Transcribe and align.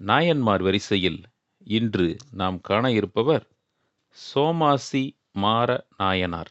நாயன்மார் 0.00 0.62
வரிசையில் 0.62 1.20
இன்று 1.66 2.16
நாம் 2.30 2.60
காண 2.60 2.90
இருப்பவர் 2.90 3.44
சோமாசி 4.16 5.02
மார 5.40 5.80
நாயனார். 5.98 6.50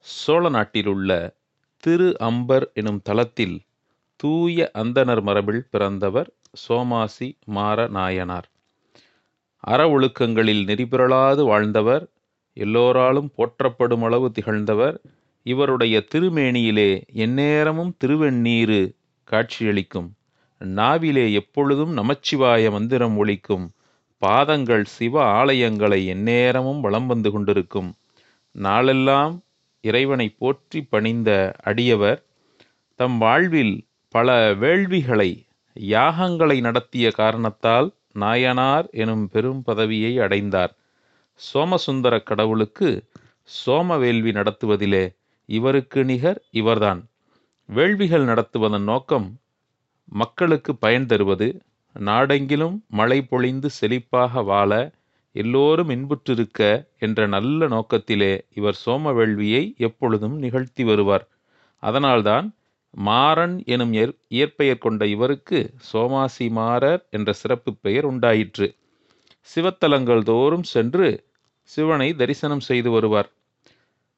சோழ 0.00 0.48
நாட்டிலுள்ள 0.48 1.10
திரு 1.78 2.16
அம்பர் 2.20 2.72
எனும் 2.72 3.00
தலத்தில் 3.02 3.56
தூய 4.16 4.70
அந்தணர் 4.74 5.22
மரபில் 5.22 5.66
பிறந்தவர் 5.70 6.30
சோமாசி 6.68 7.28
மார 7.54 7.88
நாயனார். 7.88 8.48
அற 9.56 9.88
ஒழுக்கங்களில் 9.88 10.64
நெறிபிறளாது 10.66 11.44
வாழ்ந்தவர் 11.44 12.06
எல்லோராலும் 12.52 13.30
போற்றப்படும் 13.34 14.02
அளவு 14.02 14.30
திகழ்ந்தவர் 14.30 15.00
இவருடைய 15.42 16.04
திருமேனியிலே 16.14 16.90
எந்நேரமும் 17.14 17.96
திருவெண்ணீரு 18.04 18.82
காட்சியளிக்கும் 19.28 20.10
நாவிலே 20.64 21.32
எப்பொழுதும் 21.32 21.96
நமச்சிவாய 21.96 22.70
மந்திரம் 22.70 23.24
ஒழிக்கும். 23.24 23.68
பாதங்கள் 24.18 24.84
சிவ 24.84 25.44
ஆலயங்களை 25.44 26.04
எந்நேரமும் 26.04 26.80
வலம் 26.80 27.06
வந்து 27.06 27.30
கொண்டிருக்கும். 27.30 27.94
நாளெல்லாம் 28.52 29.42
இறைவனை 29.80 30.34
போற்றி 30.38 30.82
பணிந்த 30.82 31.54
அடியவர் 31.64 32.22
தம் 32.94 33.18
வாழ்வில் 33.18 33.86
பல 34.08 34.54
வேள்விகளை 34.54 35.44
யாகங்களை 35.80 36.60
நடத்திய 36.60 37.10
காரணத்தால் 37.10 37.92
நாயனார் 38.12 38.88
எனும் 38.90 39.28
பெரும் 39.28 39.62
பதவியை 39.62 40.18
அடைந்தார். 40.18 40.76
சோமசுந்தர 41.34 42.18
கடவுளுக்கு 42.18 43.04
சோம 43.66 43.98
வேள்வி 43.98 44.30
நடத்துவதிலே 44.30 45.16
இவருக்கு 45.46 46.04
நிகர் 46.04 46.42
இவர்தான். 46.50 47.06
வேள்விகள் 47.66 48.24
நடத்துவதன் 48.24 48.82
நோக்கம் 48.82 49.40
மக்களுக்கு 50.08 50.76
பயன் 50.76 51.06
தருவது 51.06 51.60
நாடெங்கிலும் 51.96 52.76
மழை 52.88 53.22
பொழிந்து 53.22 53.68
செழிப்பாக 53.80 54.44
வாழ 54.44 54.92
எல்லோரும் 55.32 55.88
இன்புற்றிருக்க 55.88 56.88
என்ற 56.98 57.26
நல்ல 57.26 57.66
நோக்கத்திலே 57.66 58.44
இவர் 58.54 58.80
சோமவேள்வியை 58.86 59.76
எப்பொழுதும் 59.76 60.38
நிகழ்த்தி 60.38 60.84
வருவார். 60.84 61.28
அதனால்தான் 61.78 62.54
மாறன் 62.90 63.62
எனும் 63.66 63.92
இயற்பெயர் 64.28 64.78
கொண்ட 64.78 65.06
இவருக்கு 65.06 65.70
சோமாசி 65.92 66.50
மாறர் 66.50 67.06
என்ற 67.10 67.32
சிறப்பு 67.32 67.74
பெயர் 67.74 68.04
உண்டாயிற்று. 68.04 68.74
சிவத்தலங்கள் 69.54 70.22
தோறும் 70.22 70.62
சென்று 70.62 71.26
சிவனை 71.62 72.14
தரிசனம் 72.14 72.60
செய்து 72.60 72.90
வருவார். 72.90 73.30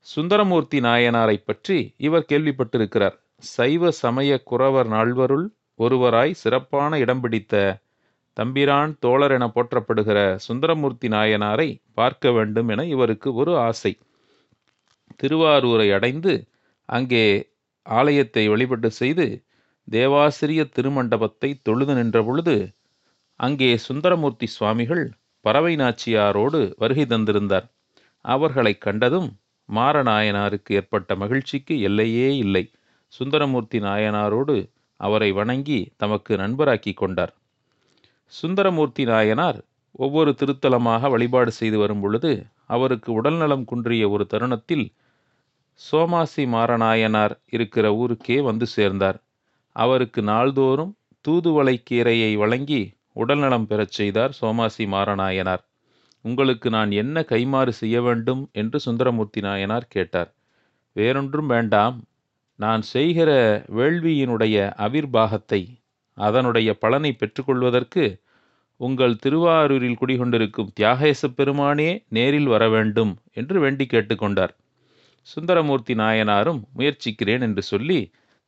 சுந்தரமூர்த்தி 0.00 0.80
நாயனாரை 0.80 1.36
பற்றி 1.44 1.94
இவர் 1.96 2.26
கேள்விப்பட்டிருக்கிறார். 2.28 3.16
சைவ 3.38 3.90
சமய 3.90 4.42
குறவர் 4.42 4.88
நால்வருள் 4.88 5.46
ஒருவராய் 5.78 6.40
சிறப்பான 6.42 6.98
இடம் 6.98 7.20
பிடித்த 7.20 7.54
தம்பிரான் 8.36 8.92
தோழர் 8.98 9.32
என 9.32 9.44
போற்றப்படுகிற 9.54 10.18
சுந்தரமூர்த்தி 10.46 11.08
நாயனாரை 11.08 11.68
பார்க்க 11.94 12.32
வேண்டும் 12.32 12.68
என 12.68 12.84
இவருக்கு 12.84 13.28
ஒரு 13.34 13.52
ஆசை. 13.58 13.92
திருவாரூரை 15.16 15.88
அடைந்து 15.94 16.32
அங்கே 16.88 17.24
ஆலயத்தை 17.86 18.44
வழிபட்டு 18.48 18.88
செய்து 18.90 19.26
தேவாசிரிய 19.88 20.62
திருமண்டபத்தை 20.76 21.50
தொழுது 21.62 21.94
நின்ற 21.94 22.18
பொழுது 22.24 22.56
அங்கே 23.40 23.70
சுந்தரமூர்த்தி 23.86 24.46
சுவாமிகள் 24.46 25.04
பறவை 25.44 25.74
நாச்சியாரோடு 25.76 26.60
வருகை 26.78 27.04
தந்திருந்தார். 27.04 27.66
அவர்களை 28.24 28.72
கண்டதும் 28.78 29.28
மாரநாயனாருக்கு 29.68 30.72
ஏற்பட்ட 30.78 31.10
மகிழ்ச்சிக்கு 31.14 31.74
எல்லையே 31.80 32.28
இல்லை. 32.36 32.64
சுந்தரமூர்த்தி 33.12 33.78
நாயனாரோடு 33.80 34.56
அவரை 34.96 35.32
வணங்கி 35.32 35.90
தமக்கு 35.96 36.36
நண்பராக்கி 36.36 36.94
கொண்டார். 36.94 37.34
சுந்தரமூர்த்தி 38.26 39.04
நாயனார் 39.04 39.58
ஒவ்வொரு 39.92 40.34
திருத்தலமாக 40.38 41.10
வழிபாடு 41.10 41.50
செய்து 41.52 41.78
வரும் 41.78 42.00
பொழுது 42.00 42.46
அவருக்கு 42.66 43.12
உடல்நலம் 43.12 43.64
குன்றிய 43.64 44.10
ஒரு 44.10 44.26
தருணத்தில் 44.26 44.92
சோமாசி 45.80 46.44
மாரநாயனார் 46.46 47.38
இருக்கிற 47.50 47.94
ஊருக்கே 47.94 48.40
வந்து 48.40 48.66
சேர்ந்தார். 48.66 49.22
அவருக்கு 49.72 50.22
நாள்தோறும் 50.22 50.96
தூதுவளை 51.28 51.82
கீரையை 51.90 52.36
வழங்கி 52.36 52.92
உடல்நலம் 53.12 53.66
பெறச் 53.66 53.90
செய்தார் 53.90 54.36
சோமாசி 54.40 54.84
மாரநாயனார். 54.86 55.62
உங்களுக்கு 56.20 56.70
நான் 56.70 56.90
என்ன 56.90 57.20
கைமாறு 57.20 57.68
செய்ய 57.68 58.02
வேண்டும்? 58.02 58.48
என்று 58.52 58.80
சுந்தரமூர்த்தி 58.80 59.40
நாயனார் 59.40 59.86
கேட்டார். 59.86 60.34
வேறொன்றும் 60.92 61.46
வேண்டாம். 61.46 61.96
நான் 62.58 62.82
செய்கிற 62.86 63.30
வேள்வியினுடைய 63.76 64.56
அவிர்பாகத்தை 64.78 65.62
அதனுடைய 66.18 66.70
பலனை 66.74 67.10
பெற்றுக்கொள்வதற்கு 67.12 68.04
உங்கள் 68.80 69.14
திருவாரூரில் 69.16 69.98
குடிகொண்டிருக்கும் 69.98 70.72
தியாகேச 70.80 71.28
பெருமானே 71.36 71.90
நேரில் 72.08 72.46
வர 72.46 72.64
வேண்டும் 72.68 73.12
என்று 73.32 73.60
வேண்டி 73.60 73.86
கேட்டுக்கொண்டார் 73.90 74.52
சுந்தரமூர்த்தி 75.26 75.94
நாயனாரும் 75.94 76.60
முயற்சிக்கிறேன் 76.74 77.40
என்று 77.40 77.62
சொல்லி 77.62 78.00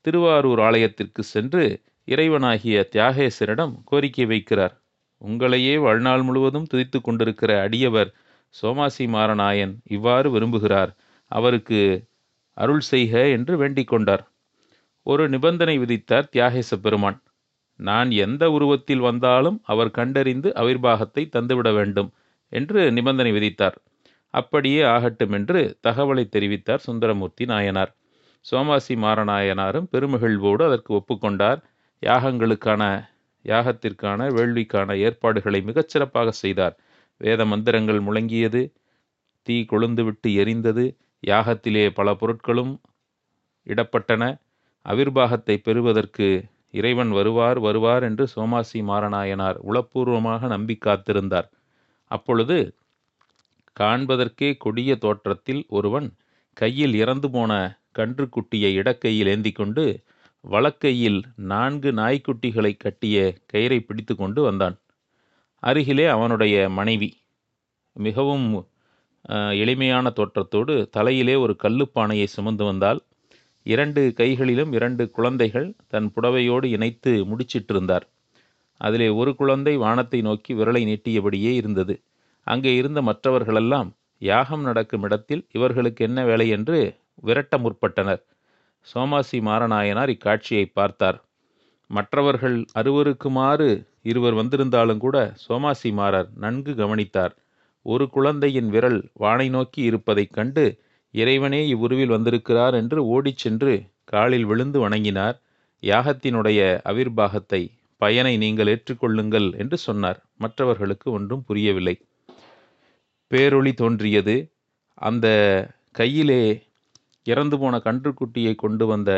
திருவாரூர் 0.04 0.60
ஆலயத்திற்கு 0.60 1.22
சென்று 1.24 1.64
இறைவனாகிய 2.08 2.76
தியாகேசரிடம் 2.92 3.72
கோரிக்கை 3.84 4.26
வைக்கிறார். 4.26 4.74
உங்களையே 5.22 5.74
வாழ்நாள் 5.80 6.22
முழுவதும் 6.22 6.68
துதித்து 6.74 6.98
கொண்டிருக்கிற 7.00 7.52
அடியவர் 7.66 8.10
சோமாசி 8.54 9.06
மாரநாயன் 9.08 9.74
இவ்வாறு 9.88 10.28
விரும்புகிறார். 10.30 10.92
அவருக்கு 11.32 11.80
அருள் 12.56 12.84
செய்க 12.90 13.14
என்று 13.28 13.54
வேண்டிக் 13.56 13.88
கொண்டார். 13.88 14.24
ஒரு 15.06 15.24
நிபந்தனை 15.28 15.76
விதித்தார் 15.78 16.30
தியாகேச 16.32 16.76
பெருமான். 16.76 17.18
நான் 17.80 18.10
எந்த 18.10 18.44
உருவத்தில் 18.50 19.00
வந்தாலும் 19.00 19.58
அவர் 19.64 19.90
கண்டறிந்து 19.90 20.48
அவிர்வாகத்தை 20.52 21.22
தந்துவிட 21.36 21.70
வேண்டும் 21.72 22.10
என்று 22.52 22.80
நிபந்தனை 22.92 23.32
விதித்தார். 23.32 23.76
அப்படியே 24.34 24.82
ஆகட்டும் 24.82 25.32
என்று 25.32 25.60
தகவலை 25.82 26.24
தெரிவித்தார் 26.28 26.84
சுந்தரமூர்த்தி 26.86 27.44
நாயனார். 27.44 27.92
சோமாசி 28.44 28.94
மாரநாயனாரும் 28.96 29.88
பெருமகிழ்வோடு 29.92 30.62
அதற்கு 30.64 30.90
ஒப்புக்கொண்டார். 30.94 31.60
யாகங்களுக்கான 32.02 32.82
யாகத்திற்கான 33.44 34.20
வேள்விக்கான 34.28 34.90
ஏற்பாடுகளை 34.98 35.60
மிகச்சிறப்பாக 35.60 36.28
செய்தார். 36.42 36.74
வேத 37.20 37.44
மந்திரங்கள் 37.44 38.00
முழங்கியது 38.00 38.62
தீ 39.46 39.56
கொழுந்துவிட்டு 39.72 40.28
எரிந்தது 40.34 40.84
யாகத்திலே 41.26 41.90
பல 41.90 42.08
பொருட்களும் 42.12 42.72
இடப்பட்டன. 43.66 44.22
அவிர்வாகத்தை 44.86 45.56
பெறுவதற்கு 45.62 46.26
இறைவன் 46.70 47.10
வருவார் 47.10 47.58
வருவார் 47.58 48.02
என்று 48.02 48.24
சோமாசி 48.34 48.80
மாரநாயனார் 48.82 49.58
உளப்பூர்வமாக 49.70 50.46
நம்பி 50.46 50.78
காத்திருந்தார். 50.86 51.48
அப்பொழுது 52.10 52.56
காண்பதற்கே 53.80 54.56
கொடிய 54.56 54.96
தோற்றத்தில் 54.96 55.66
ஒருவன் 55.68 56.08
கையில் 56.52 56.94
இறந்து 56.94 57.30
போன 57.30 57.52
கன்றுக்குட்டியை 57.98 58.70
இடக்கையில் 58.80 59.26
ஏந்தி 59.26 59.52
கொண்டு 59.52 59.84
வலக்கையில் 60.44 61.20
நான்கு 61.36 61.92
நாய்க்குட்டிகளை 61.92 62.76
கட்டிய 62.76 63.16
கயிறை 63.52 63.78
பிடித்து 63.80 64.16
கொண்டு 64.16 64.42
வந்தான். 64.42 64.76
அருகிலே 65.62 66.06
அவனுடைய 66.06 66.68
மனைவி. 66.68 67.10
மிகவும் 67.96 68.46
எளிமையான 69.52 70.10
தோற்றத்தோடு 70.10 70.88
தலையிலே 70.90 71.34
ஒரு 71.34 71.56
கல்லுப்பானையை 71.62 72.26
சுமந்து 72.26 72.64
வந்தால் 72.64 73.00
இரண்டு 73.66 74.12
கைகளிலும் 74.14 74.72
இரண்டு 74.72 75.10
குழந்தைகள் 75.10 75.74
தன் 75.86 76.12
புடவையோடு 76.14 76.64
இணைத்து 76.64 77.12
முடிச்சிட்டிருந்தார். 77.26 78.04
அதிலே 78.80 79.08
ஒரு 79.08 79.34
குழந்தை 79.34 79.76
வானத்தை 79.76 80.20
நோக்கி 80.20 80.54
விரலை 80.54 80.82
நீட்டியபடியே 80.84 81.52
இருந்தது. 81.52 81.94
அங்கே 82.46 82.76
இருந்த 82.76 83.02
மற்றவர்களெல்லாம் 83.02 83.88
யாகம் 84.18 84.60
நடக்கும் 84.60 85.02
இடத்தில் 85.02 85.46
இவர்களுக்கு 85.52 86.04
என்ன 86.04 86.24
வேலை? 86.24 86.48
என்று 86.48 86.78
விரட்ட 87.22 87.58
முற்பட்டனர். 87.58 88.22
சோமாசி 88.86 89.38
மாரநாயனார் 89.40 90.08
இக்காட்சியை 90.08 90.66
பார்த்தார். 90.72 91.18
மற்றவர்கள் 91.90 92.56
அருவருக்குமாறு 92.74 93.68
இருவர் 94.02 94.34
வந்திருந்தாலும் 94.34 94.98
கூட 94.98 95.34
சோமாசி 95.48 95.92
மாறர் 95.92 96.28
நன்கு 96.34 96.74
கவனித்தார். 96.74 97.34
ஒரு 97.86 98.10
குழந்தையின் 98.10 98.68
விரல் 98.68 99.00
வானை 99.14 99.48
நோக்கி 99.48 99.82
இருப்பதைக் 99.82 100.32
கண்டு 100.32 100.64
இறைவனே 101.14 101.60
இவ்வுருவில் 101.74 102.14
வந்திருக்கிறார் 102.14 102.74
என்று 102.74 102.98
ஓடிச் 103.06 103.36
சென்று 103.36 103.74
காலில் 104.04 104.44
விழுந்து 104.44 104.78
வணங்கினார். 104.80 105.36
யாகத்தினுடைய 105.82 106.60
அவிர்பாகத்தை 106.84 107.60
பயனை 108.02 108.36
நீங்கள் 108.36 108.66
ஏற்றுக்கொள்ளுங்கள் 108.66 109.48
என்று 109.58 109.76
சொன்னார். 109.78 110.18
மற்றவர்களுக்கு 110.36 111.08
ஒன்றும் 111.10 111.44
புரியவில்லை. 111.44 111.96
பேரொளி 113.30 113.72
தோன்றியது. 113.74 114.36
அந்த 114.98 115.26
கையிலே 115.92 116.42
இறந்து 117.26 117.56
போன 117.58 117.80
கன்றுக்குட்டியை 117.84 118.54
கொண்டு 118.54 118.84
வந்த 118.86 119.12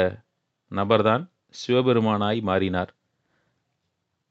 நபர்தான் 0.73 1.25
சிவபெருமானாய் 1.59 2.41
மாறினார். 2.41 2.91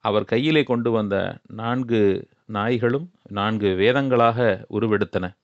அவர் 0.05 0.25
கையிலே 0.25 0.63
கொண்டு 0.63 0.91
வந்த 0.91 1.15
நான்கு 1.51 2.01
நாய்களும் 2.45 3.07
நான்கு 3.29 3.67
வேதங்களாக 3.67 4.65
உருவெடுத்தன. 4.69 5.37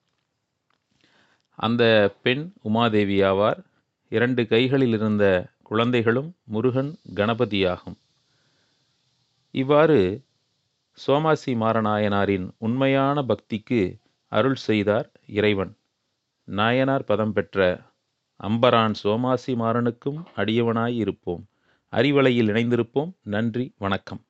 அந்த 1.56 2.14
பெண் 2.22 2.52
உமாதேவி 2.64 3.22
ஆவார். 3.22 3.64
இரண்டு 4.08 4.46
கைகளில் 4.46 4.92
இருந்த 4.92 5.46
குழந்தைகளும் 5.62 6.34
முருகன் 6.44 6.98
கணபதியாகும். 7.14 7.96
இவ்வாறு 9.50 10.22
சோமாசி 11.06 11.46
மாரநாயனாரின் 11.46 12.50
உண்மையான 12.58 13.22
பக்திக்கு 13.22 13.98
அருள் 14.28 14.54
செய்தார் 14.54 15.10
இறைவன். 15.26 15.76
நாயனார் 16.44 17.04
பதம் 17.04 17.32
பெற்ற 17.32 17.82
அம்பரான் 18.42 18.94
சோமாசி 19.02 19.46
மாறனுக்கும் 19.46 20.24
அடியவனாய் 20.36 20.94
இருப்போம். 20.94 21.46
அறிவலையில் 21.92 22.48
இணைந்திருப்போம். 22.48 23.12
நன்றி 23.22 23.74
வணக்கம். 23.78 24.22